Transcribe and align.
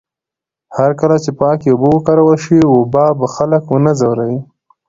هرکله 0.77 1.17
چې 1.23 1.31
پاکې 1.39 1.67
اوبه 1.71 1.89
وکارول 1.95 2.37
شي، 2.45 2.57
وبا 2.65 3.05
به 3.19 3.25
خلک 3.35 3.63
ونه 3.67 3.91
ځوروي. 3.99 4.39